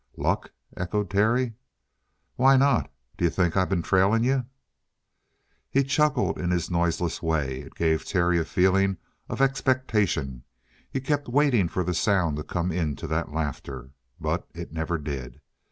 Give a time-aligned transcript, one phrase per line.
[0.17, 1.53] "Luck?" echoed Terry.
[2.35, 2.91] "Why not?
[3.17, 4.47] D'you think I been trailing you?"
[5.69, 7.59] He chuckled in his noiseless way.
[7.59, 8.97] It gave Terry a feeling
[9.29, 10.43] of expectation.
[10.89, 15.39] He kept waiting for the sound to come into that laughter, but it never did.